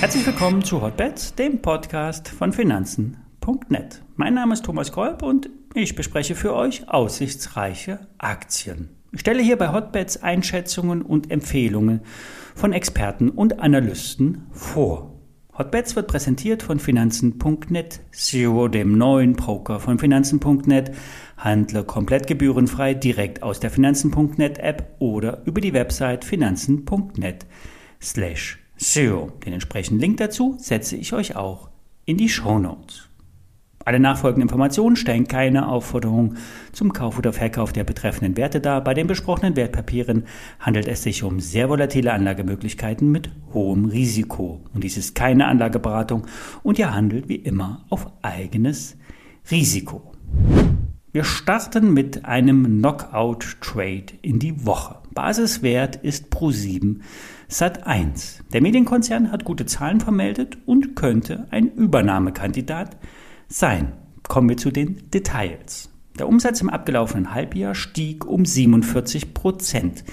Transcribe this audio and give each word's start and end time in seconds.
Herzlich 0.00 0.24
willkommen 0.26 0.64
zu 0.64 0.80
Hotbets, 0.80 1.34
dem 1.34 1.60
Podcast 1.60 2.30
von 2.30 2.52
Finanzen.net. 2.52 4.02
Mein 4.16 4.34
Name 4.34 4.54
ist 4.54 4.64
Thomas 4.64 4.92
Kolb 4.92 5.22
und 5.22 5.50
ich 5.74 5.94
bespreche 5.94 6.34
für 6.34 6.54
euch 6.54 6.88
aussichtsreiche 6.88 8.00
Aktien. 8.18 8.88
Ich 9.12 9.20
stelle 9.20 9.42
hier 9.42 9.58
bei 9.58 9.72
Hotbets 9.72 10.22
Einschätzungen 10.22 11.02
und 11.02 11.30
Empfehlungen 11.30 12.00
von 12.54 12.72
Experten 12.72 13.28
und 13.28 13.60
Analysten 13.60 14.46
vor. 14.52 15.19
Hotbets 15.60 15.94
wird 15.94 16.06
präsentiert 16.06 16.62
von 16.62 16.78
Finanzen.net, 16.78 18.00
Zero, 18.12 18.68
dem 18.68 18.96
neuen 18.96 19.34
Broker 19.34 19.78
von 19.78 19.98
Finanzen.net. 19.98 20.92
Handle 21.36 21.84
komplett 21.84 22.26
gebührenfrei 22.26 22.94
direkt 22.94 23.42
aus 23.42 23.60
der 23.60 23.68
Finanzen.net 23.68 24.58
App 24.58 24.96
oder 25.00 25.42
über 25.44 25.60
die 25.60 25.74
Website 25.74 26.24
finanzen.net 26.24 27.44
slash 28.00 28.58
zero. 28.78 29.32
Den 29.44 29.52
entsprechenden 29.52 30.00
Link 30.00 30.16
dazu 30.16 30.56
setze 30.56 30.96
ich 30.96 31.12
euch 31.12 31.36
auch 31.36 31.68
in 32.06 32.16
die 32.16 32.30
Show 32.30 32.58
Notes. 32.58 33.09
Alle 33.90 33.98
nachfolgenden 33.98 34.42
Informationen 34.42 34.94
stellen 34.94 35.26
keine 35.26 35.66
Aufforderung 35.66 36.36
zum 36.70 36.92
Kauf 36.92 37.18
oder 37.18 37.32
Verkauf 37.32 37.72
der 37.72 37.82
betreffenden 37.82 38.36
Werte 38.36 38.60
dar. 38.60 38.84
Bei 38.84 38.94
den 38.94 39.08
besprochenen 39.08 39.56
Wertpapieren 39.56 40.26
handelt 40.60 40.86
es 40.86 41.02
sich 41.02 41.24
um 41.24 41.40
sehr 41.40 41.68
volatile 41.68 42.12
Anlagemöglichkeiten 42.12 43.10
mit 43.10 43.30
hohem 43.52 43.86
Risiko. 43.86 44.60
Und 44.72 44.84
dies 44.84 44.96
ist 44.96 45.16
keine 45.16 45.48
Anlageberatung 45.48 46.28
und 46.62 46.78
ihr 46.78 46.94
handelt 46.94 47.28
wie 47.28 47.34
immer 47.34 47.84
auf 47.90 48.06
eigenes 48.22 48.96
Risiko. 49.50 50.12
Wir 51.10 51.24
starten 51.24 51.92
mit 51.92 52.24
einem 52.24 52.64
Knockout-Trade 52.64 54.04
in 54.22 54.38
die 54.38 54.64
Woche. 54.64 54.98
Basiswert 55.14 55.96
ist 55.96 56.32
Pro7 56.32 57.00
Sat1. 57.50 58.42
Der 58.52 58.62
Medienkonzern 58.62 59.32
hat 59.32 59.44
gute 59.44 59.66
Zahlen 59.66 59.98
vermeldet 59.98 60.58
und 60.64 60.94
könnte 60.94 61.48
ein 61.50 61.72
Übernahmekandidat 61.72 62.96
sein. 63.50 63.92
Kommen 64.26 64.48
wir 64.48 64.56
zu 64.56 64.70
den 64.70 65.10
Details. 65.10 65.90
Der 66.18 66.28
Umsatz 66.28 66.60
im 66.60 66.70
abgelaufenen 66.70 67.34
Halbjahr 67.34 67.74
stieg 67.74 68.24
um 68.24 68.44
47 68.44 69.34
Prozent. 69.34 70.04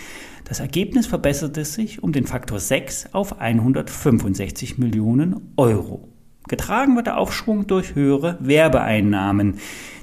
Das 0.43 0.59
Ergebnis 0.59 1.05
verbesserte 1.05 1.65
sich 1.65 2.01
um 2.01 2.11
den 2.11 2.25
Faktor 2.25 2.59
6 2.59 3.13
auf 3.13 3.39
165 3.39 4.77
Millionen 4.77 5.51
Euro. 5.57 6.07
Getragen 6.47 6.95
wird 6.95 7.07
der 7.07 7.17
Aufschwung 7.17 7.67
durch 7.67 7.93
höhere 7.93 8.37
Werbeeinnahmen. 8.39 9.55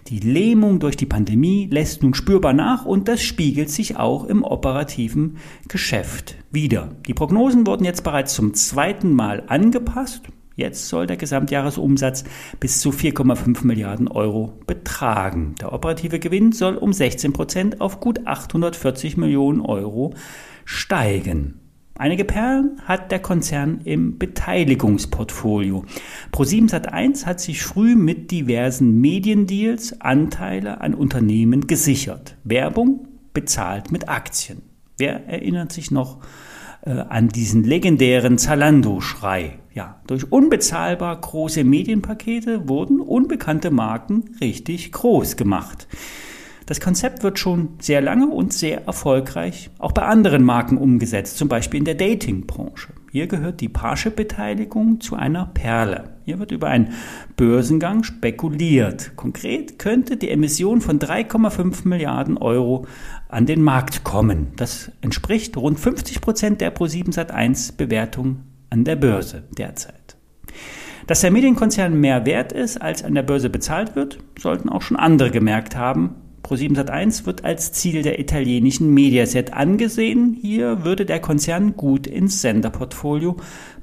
Die 0.08 0.20
Lähmung 0.20 0.80
durch 0.80 0.98
die 0.98 1.06
Pandemie 1.06 1.66
lässt 1.70 2.02
nun 2.02 2.12
spürbar 2.12 2.52
nach 2.52 2.84
und 2.84 3.08
das 3.08 3.22
spiegelt 3.22 3.70
sich 3.70 3.96
auch 3.96 4.27
im 4.27 4.44
operativen 4.44 5.38
Geschäft 5.68 6.36
wieder. 6.50 6.90
Die 7.06 7.14
Prognosen 7.14 7.66
wurden 7.66 7.86
jetzt 7.86 8.05
bereits 8.05 8.34
zum 8.34 8.52
zweiten 8.52 9.14
Mal 9.14 9.44
angepasst. 9.46 10.28
Jetzt 10.56 10.88
soll 10.88 11.06
der 11.06 11.16
Gesamtjahresumsatz 11.16 12.24
bis 12.60 12.80
zu 12.80 12.91
4,5 12.91 13.66
Milliarden 13.66 14.08
Euro 14.08 14.52
betragen. 14.66 15.56
Der 15.61 15.72
operative 15.72 16.20
Gewinn 16.20 16.52
soll 16.52 16.77
um 16.77 16.92
16 16.92 17.33
Prozent 17.33 17.80
auf 17.80 17.98
gut 17.98 18.27
840 18.27 19.16
Millionen 19.16 19.61
Euro 19.61 20.14
steigen. 20.64 21.61
Einige 21.96 22.24
Perlen 22.24 22.80
hat 22.84 23.12
der 23.12 23.20
Konzern 23.20 23.80
im 23.84 24.19
Beteiligungsportfolio. 24.19 25.84
Pro7 26.33 26.68
Sat1 26.70 27.24
hat 27.24 27.41
sich 27.41 27.62
früh 27.62 27.94
mit 27.94 28.33
diversen 28.33 29.00
Mediendeals 29.00 30.00
Anteile 30.00 30.80
an 30.80 30.94
Unternehmen 30.94 31.68
gesichert. 31.68 32.36
Werbung 32.42 33.06
bezahlt 33.33 33.92
mit 33.92 34.08
Aktien. 34.08 34.62
Wer 34.98 35.27
erinnert 35.27 35.72
sich 35.72 35.92
noch 35.92 36.18
an 36.84 37.28
diesen 37.28 37.64
legendären 37.64 38.36
Zalando-Schrei. 38.36 39.58
Ja, 39.72 40.00
durch 40.06 40.30
unbezahlbar 40.30 41.20
große 41.20 41.64
Medienpakete 41.64 42.68
wurden 42.68 43.00
unbekannte 43.00 43.70
Marken 43.70 44.36
richtig 44.40 44.92
groß 44.92 45.36
gemacht. 45.36 45.89
Das 46.67 46.80
Konzept 46.80 47.23
wird 47.23 47.39
schon 47.39 47.70
sehr 47.80 48.01
lange 48.01 48.27
und 48.27 48.52
sehr 48.52 48.86
erfolgreich 48.86 49.70
auch 49.79 49.92
bei 49.92 50.02
anderen 50.02 50.42
Marken 50.42 50.79
umgesetzt, 50.79 51.36
zum 51.36 51.48
Beispiel 51.48 51.79
in 51.79 51.85
der 51.85 51.95
Dating-Branche. 51.95 52.89
Hier 53.13 53.27
gehört 53.27 53.61
die 53.61 53.69
Parship-Beteiligung 53.69 55.01
zu 55.01 55.14
einer 55.14 55.47
Perle. 55.47 56.05
Hier 56.25 56.39
wird 56.39 56.51
über 56.51 56.69
einen 56.69 56.95
Börsengang 57.36 58.02
spekuliert. 58.02 59.13
Konkret 59.14 59.79
könnte 59.79 60.17
die 60.17 60.30
Emission 60.30 60.80
von 60.80 60.98
3,5 60.98 61.86
Milliarden 61.86 62.39
Euro 62.39 62.86
an 63.29 63.46
den 63.46 63.63
Markt 63.63 64.02
kommen. 64.02 64.48
Das 64.57 64.91
entspricht 65.02 65.57
rund 65.57 65.79
50 65.79 66.23
Prozent 66.23 66.61
der 66.61 66.75
Pro7 66.75 67.14
Sat1 67.14 67.77
Bewertung 67.77 68.41
an 68.70 68.85
der 68.85 68.96
Börse 68.96 69.45
derzeit. 69.57 70.17
Dass 71.07 71.20
der 71.20 71.31
Medienkonzern 71.31 72.01
mehr 72.01 72.25
wert 72.25 72.52
ist, 72.52 72.81
als 72.81 73.05
an 73.05 73.14
der 73.14 73.23
Börse 73.23 73.51
bezahlt 73.51 73.95
wird, 73.95 74.19
sollten 74.39 74.70
auch 74.70 74.83
schon 74.83 74.96
andere 74.96 75.31
gemerkt 75.31 75.77
haben, 75.77 76.17
Pro7 76.44 76.77
Sat1 76.77 77.24
wird 77.24 77.44
als 77.44 77.72
Ziel 77.72 78.02
der 78.02 78.18
italienischen 78.20 78.92
Mediaset 78.92 79.55
angesehen. 79.55 80.36
Hier 80.38 80.84
würde 80.84 81.06
der 81.06 81.20
Konzern 81.20 81.74
gut 81.74 82.06
ins 82.06 82.42
Senderportfolio 82.42 83.36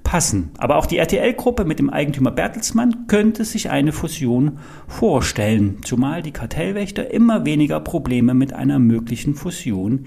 passen. 0.03 0.51
Aber 0.57 0.77
auch 0.77 0.85
die 0.85 0.97
RTL-Gruppe 0.97 1.65
mit 1.65 1.79
dem 1.79 1.89
Eigentümer 1.89 2.31
Bertelsmann 2.31 3.07
könnte 3.07 3.45
sich 3.45 3.71
eine 3.71 3.91
Fusion 3.91 4.59
vorstellen, 4.87 5.79
zumal 5.83 6.21
die 6.21 6.31
Kartellwächter 6.31 7.11
immer 7.11 7.45
weniger 7.45 7.79
Probleme 7.79 8.35
mit 8.35 8.53
einer 8.53 8.77
möglichen 8.77 9.33
Fusion 9.33 10.05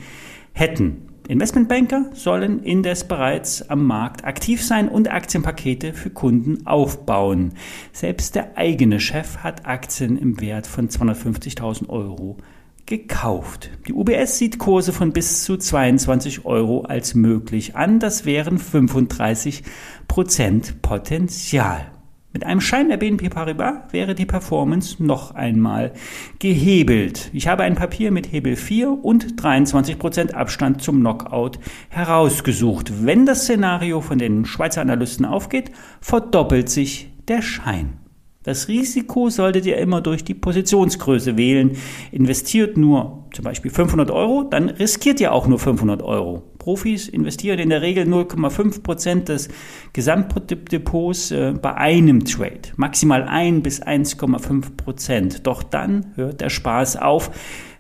hätten. 0.53 1.14
Investmentbanker 1.27 2.11
sollen 2.13 2.63
indes 2.63 3.05
bereits 3.05 3.69
am 3.71 3.87
Markt 3.87 4.25
aktiv 4.25 4.63
sein 4.63 4.89
und 4.89 5.11
Aktienpakete 5.11 5.95
für 5.95 6.11
Kunden 6.11 6.67
aufbauen. 6.67 7.55
Selbst 7.93 8.35
der 8.35 8.59
eigene 8.59 9.01
Chef 9.01 9.39
hat 9.39 9.65
Aktien 9.65 10.19
im 10.19 10.41
Wert 10.41 10.67
von 10.67 10.91
250.000 10.91 11.89
Euro 11.89 12.37
gekauft. 12.85 13.71
Die 13.89 13.95
UBS 13.95 14.37
sieht 14.37 14.59
Kurse 14.59 14.93
von 14.93 15.13
bis 15.15 15.45
zu 15.45 15.57
22 15.57 16.45
Euro 16.45 16.83
als 16.83 17.15
möglich 17.15 17.75
an. 17.75 18.01
Das 18.01 18.27
wären 18.27 18.59
35 18.59 19.63
Prozent 20.07 20.83
Potenzial. 20.83 21.94
Mit 22.35 22.45
einem 22.45 22.61
Schein 22.61 22.89
der 22.89 22.97
BNP 22.97 23.29
Paribas 23.29 23.93
wäre 23.93 24.17
die 24.17 24.27
Performance 24.27 25.01
noch 25.01 25.37
einmal 25.37 25.93
gehebelt. 26.41 27.31
Ich 27.33 27.47
habe 27.47 27.63
ein 27.63 27.77
Papier 27.77 28.11
mit 28.11 28.33
Hebel 28.33 28.57
4 28.57 29.05
und 29.05 29.41
23% 29.41 30.33
Abstand 30.33 30.83
zum 30.83 30.99
Knockout 30.99 31.61
herausgesucht. 31.91 33.07
Wenn 33.07 33.25
das 33.25 33.43
Szenario 33.43 34.01
von 34.01 34.19
den 34.19 34.47
Schweizer 34.47 34.81
Analysten 34.81 35.25
aufgeht, 35.25 35.71
verdoppelt 36.01 36.69
sich 36.69 37.09
der 37.29 37.41
Schein. 37.41 38.01
Das 38.43 38.67
Risiko 38.67 39.31
solltet 39.31 39.65
ihr 39.65 39.79
immer 39.79 40.01
durch 40.01 40.25
die 40.25 40.35
Positionsgröße 40.35 41.37
wählen. 41.37 41.77
Investiert 42.11 42.77
nur 42.77 43.29
zum 43.33 43.45
Beispiel 43.45 43.71
500 43.71 44.11
Euro, 44.11 44.43
dann 44.43 44.71
riskiert 44.71 45.21
ihr 45.21 45.33
auch 45.33 45.47
nur 45.47 45.61
500 45.61 46.03
Euro. 46.03 46.43
Profis 46.65 47.09
investieren 47.11 47.59
in 47.59 47.69
der 47.69 47.83
Regel 47.83 48.07
0,5 48.07 48.83
Prozent 48.83 49.29
des 49.29 49.51
Gesamtdepots 49.93 51.31
äh, 51.31 51.53
bei 51.53 51.75
einem 51.75 52.25
Trade. 52.25 52.73
Maximal 52.77 53.25
1 53.25 53.63
bis 53.63 53.83
1,5 53.83 54.75
Prozent. 54.75 55.47
Doch 55.47 55.63
dann 55.63 56.07
hört 56.15 56.41
der 56.41 56.49
Spaß 56.49 56.97
auf. 56.97 57.31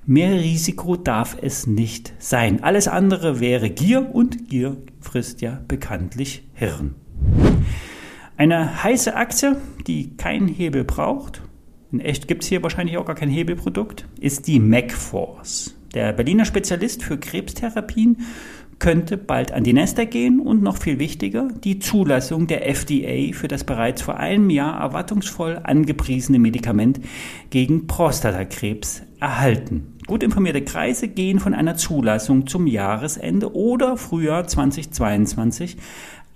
Mehr 0.04 0.32
Risiko 0.32 0.96
darf 0.96 1.38
es 1.40 1.66
nicht 1.66 2.12
sein. 2.18 2.62
Alles 2.62 2.86
andere 2.86 3.40
wäre 3.40 3.70
Gier 3.70 4.14
und 4.14 4.50
Gier 4.50 4.76
frisst 5.00 5.40
ja 5.40 5.62
bekanntlich 5.66 6.46
Hirn. 6.52 6.94
Eine 8.36 8.84
heiße 8.84 9.16
Aktie, 9.16 9.56
die 9.86 10.14
keinen 10.18 10.46
Hebel 10.46 10.84
braucht, 10.84 11.40
in 11.90 12.00
echt 12.00 12.28
gibt 12.28 12.42
es 12.42 12.50
hier 12.50 12.62
wahrscheinlich 12.62 12.98
auch 12.98 13.06
gar 13.06 13.14
kein 13.14 13.30
Hebelprodukt, 13.30 14.06
ist 14.20 14.46
die 14.46 14.60
MacForce. 14.60 15.74
Der 15.94 16.12
Berliner 16.12 16.44
Spezialist 16.44 17.04
für 17.04 17.18
Krebstherapien 17.18 18.19
könnte 18.84 19.16
bald 19.16 19.50
an 19.50 19.64
die 19.64 19.72
Nasdaq 19.72 20.10
gehen 20.10 20.40
und 20.40 20.62
noch 20.62 20.76
viel 20.76 20.98
wichtiger, 20.98 21.48
die 21.64 21.78
Zulassung 21.78 22.46
der 22.46 22.69
FDA 22.69 23.32
für 23.32 23.48
das 23.48 23.64
bereits 23.64 24.02
vor 24.02 24.19
einem 24.19 24.50
Jahr 24.50 24.78
erwartungsvoll 24.78 25.58
angepriesene 25.62 26.38
Medikament 26.38 27.00
gegen 27.48 27.86
Prostatakrebs 27.86 29.00
erhalten. 29.20 29.94
Gut 30.06 30.22
informierte 30.22 30.60
Kreise 30.60 31.08
gehen 31.08 31.40
von 31.40 31.54
einer 31.54 31.76
Zulassung 31.76 32.46
zum 32.46 32.66
Jahresende 32.66 33.54
oder 33.54 33.96
Frühjahr 33.96 34.46
2022 34.46 35.78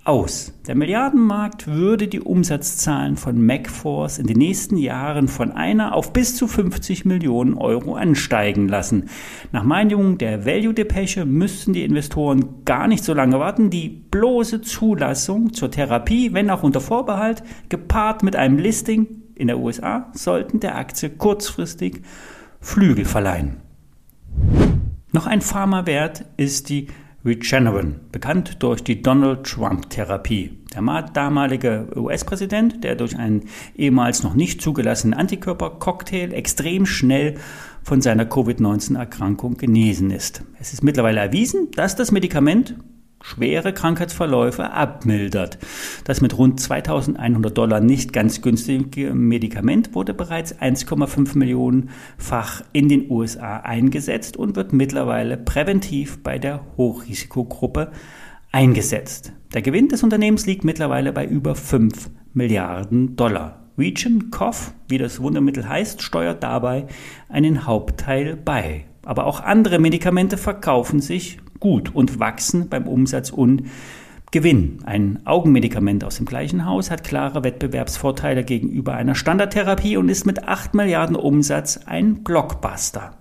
aus. 0.09 0.51
Der 0.65 0.73
Milliardenmarkt 0.73 1.67
würde 1.67 2.07
die 2.07 2.19
Umsatzzahlen 2.19 3.15
von 3.15 3.45
MacForce 3.45 4.17
in 4.17 4.25
den 4.25 4.39
nächsten 4.39 4.75
Jahren 4.75 5.27
von 5.27 5.51
einer 5.51 5.93
auf 5.93 6.13
bis 6.13 6.35
zu 6.35 6.47
50 6.47 7.05
Millionen 7.05 7.53
Euro 7.53 7.93
ansteigen 7.93 8.67
lassen. 8.67 9.09
Nach 9.51 9.63
Meinung 9.63 10.17
der 10.17 10.47
Value 10.47 10.73
Depeche 10.73 11.25
müssten 11.25 11.73
die 11.73 11.83
Investoren 11.83 12.65
gar 12.65 12.87
nicht 12.87 13.03
so 13.03 13.13
lange 13.13 13.39
warten. 13.39 13.69
Die 13.69 13.87
bloße 13.87 14.61
Zulassung 14.61 15.53
zur 15.53 15.69
Therapie, 15.69 16.33
wenn 16.33 16.49
auch 16.49 16.63
unter 16.63 16.81
Vorbehalt, 16.81 17.43
gepaart 17.69 18.23
mit 18.23 18.35
einem 18.35 18.57
Listing 18.57 19.07
in 19.35 19.45
der 19.45 19.59
USA, 19.59 20.09
sollten 20.13 20.59
der 20.59 20.75
Aktie 20.75 21.11
kurzfristig 21.11 22.01
Flügel 22.59 23.05
verleihen. 23.05 23.57
Noch 25.11 25.27
ein 25.27 25.41
Pharmawert 25.41 26.25
ist 26.35 26.69
die 26.69 26.87
Regeneron, 27.25 27.95
bekannt 28.11 28.63
durch 28.63 28.81
die 28.81 29.01
Donald 29.01 29.43
Trump-Therapie. 29.43 30.57
Der 30.73 31.01
damalige 31.01 31.87
US-Präsident, 31.95 32.83
der 32.83 32.95
durch 32.95 33.17
einen 33.17 33.49
ehemals 33.75 34.23
noch 34.23 34.35
nicht 34.35 34.61
zugelassenen 34.61 35.19
Antikörpercocktail 35.19 36.33
extrem 36.33 36.85
schnell 36.85 37.35
von 37.83 38.01
seiner 38.01 38.25
Covid-19-Erkrankung 38.25 39.57
genesen 39.57 40.11
ist. 40.11 40.43
Es 40.59 40.71
ist 40.71 40.83
mittlerweile 40.83 41.19
erwiesen, 41.19 41.71
dass 41.71 41.95
das 41.95 42.11
Medikament 42.11 42.75
schwere 43.21 43.73
Krankheitsverläufe 43.73 44.71
abmildert. 44.71 45.57
Das 46.05 46.21
mit 46.21 46.37
rund 46.37 46.59
2100 46.59 47.57
Dollar 47.57 47.79
nicht 47.79 48.13
ganz 48.13 48.41
günstige 48.41 49.13
Medikament 49.13 49.93
wurde 49.93 50.13
bereits 50.13 50.55
1,5 50.57 51.37
Millionenfach 51.37 52.63
in 52.73 52.89
den 52.89 53.09
USA 53.09 53.57
eingesetzt 53.57 54.37
und 54.37 54.55
wird 54.55 54.73
mittlerweile 54.73 55.37
präventiv 55.37 56.23
bei 56.23 56.39
der 56.39 56.65
Hochrisikogruppe 56.77 57.91
eingesetzt. 58.51 59.33
Der 59.53 59.61
Gewinn 59.61 59.89
des 59.89 60.03
Unternehmens 60.03 60.45
liegt 60.45 60.63
mittlerweile 60.63 61.11
bei 61.11 61.25
über 61.25 61.55
5 61.55 62.09
Milliarden 62.33 63.15
Dollar. 63.15 63.65
Region 63.77 64.29
Cough, 64.29 64.73
wie 64.87 64.97
das 64.97 65.21
Wundermittel 65.21 65.67
heißt, 65.67 66.01
steuert 66.01 66.43
dabei 66.43 66.87
einen 67.29 67.65
Hauptteil 67.65 68.35
bei. 68.35 68.85
Aber 69.03 69.25
auch 69.25 69.39
andere 69.39 69.79
Medikamente 69.79 70.37
verkaufen 70.37 70.99
sich 70.99 71.39
gut 71.59 71.93
und 71.93 72.19
wachsen 72.19 72.69
beim 72.69 72.87
Umsatz 72.87 73.29
und 73.29 73.63
Gewinn. 74.31 74.77
Ein 74.85 75.25
Augenmedikament 75.25 76.03
aus 76.03 76.17
dem 76.17 76.27
gleichen 76.27 76.65
Haus 76.65 76.91
hat 76.91 77.03
klare 77.03 77.43
Wettbewerbsvorteile 77.43 78.43
gegenüber 78.43 78.93
einer 78.93 79.15
Standardtherapie 79.15 79.97
und 79.97 80.07
ist 80.07 80.27
mit 80.27 80.47
8 80.47 80.75
Milliarden 80.75 81.15
Umsatz 81.15 81.79
ein 81.85 82.23
Blockbuster. 82.23 83.17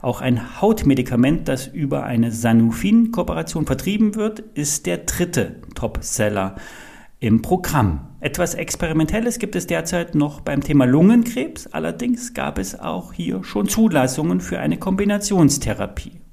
Auch 0.00 0.20
ein 0.20 0.60
Hautmedikament, 0.60 1.48
das 1.48 1.66
über 1.66 2.04
eine 2.04 2.30
Sanufin-Kooperation 2.30 3.66
vertrieben 3.66 4.14
wird, 4.14 4.40
ist 4.40 4.86
der 4.86 4.98
dritte 4.98 5.56
Topseller 5.74 6.54
im 7.18 7.42
Programm. 7.42 8.10
Etwas 8.20 8.54
Experimentelles 8.54 9.38
gibt 9.38 9.56
es 9.56 9.66
derzeit 9.66 10.14
noch 10.14 10.40
beim 10.40 10.60
Thema 10.60 10.84
Lungenkrebs, 10.84 11.68
allerdings 11.68 12.32
gab 12.32 12.58
es 12.58 12.78
auch 12.78 13.12
hier 13.12 13.42
schon 13.42 13.66
Zulassungen 13.66 14.40
für 14.40 14.60
eine 14.60 14.76
Kombinationstherapie. 14.76 16.23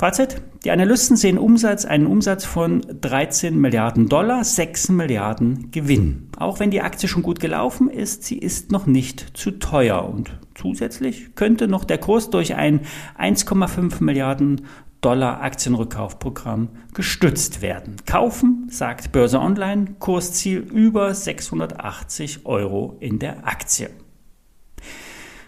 Fazit, 0.00 0.40
die 0.64 0.70
Analysten 0.70 1.14
sehen 1.14 1.36
Umsatz, 1.36 1.84
einen 1.84 2.06
Umsatz 2.06 2.46
von 2.46 2.80
13 3.02 3.60
Milliarden 3.60 4.08
Dollar, 4.08 4.44
6 4.44 4.88
Milliarden 4.88 5.70
Gewinn. 5.72 6.30
Auch 6.38 6.58
wenn 6.58 6.70
die 6.70 6.80
Aktie 6.80 7.06
schon 7.06 7.22
gut 7.22 7.38
gelaufen 7.38 7.90
ist, 7.90 8.24
sie 8.24 8.38
ist 8.38 8.72
noch 8.72 8.86
nicht 8.86 9.36
zu 9.36 9.50
teuer 9.50 10.08
und 10.08 10.30
zusätzlich 10.54 11.34
könnte 11.34 11.68
noch 11.68 11.84
der 11.84 11.98
Kurs 11.98 12.30
durch 12.30 12.54
ein 12.54 12.80
1,5 13.18 14.02
Milliarden 14.02 14.62
Dollar 15.02 15.42
Aktienrückkaufprogramm 15.42 16.70
gestützt 16.94 17.60
werden. 17.60 17.96
Kaufen, 18.06 18.68
sagt 18.70 19.12
Börse 19.12 19.38
Online, 19.38 19.96
Kursziel 19.98 20.60
über 20.60 21.12
680 21.12 22.46
Euro 22.46 22.96
in 23.00 23.18
der 23.18 23.46
Aktie. 23.46 23.90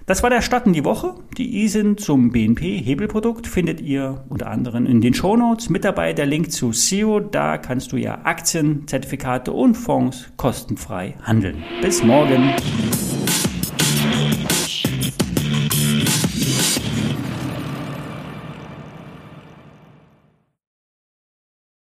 Das 0.06 0.22
war 0.22 0.30
der 0.30 0.42
Start 0.42 0.66
in 0.66 0.72
die 0.72 0.84
Woche. 0.84 1.14
Die 1.38 1.62
ISIN 1.62 1.96
zum 1.96 2.32
BNP-Hebelprodukt 2.32 3.46
findet 3.46 3.80
ihr 3.80 4.24
unter 4.28 4.50
anderem 4.50 4.86
in 4.86 5.00
den 5.00 5.14
Shownotes. 5.14 5.70
Mit 5.70 5.84
dabei 5.84 6.12
der 6.12 6.26
Link 6.26 6.50
zu 6.50 6.72
SEO. 6.72 7.20
Da 7.20 7.58
kannst 7.58 7.92
du 7.92 7.96
ja 7.96 8.20
Aktien, 8.24 8.86
Zertifikate 8.88 9.52
und 9.52 9.74
Fonds 9.74 10.32
kostenfrei 10.36 11.14
handeln. 11.22 11.62
Bis 11.80 12.02
morgen. 12.02 12.50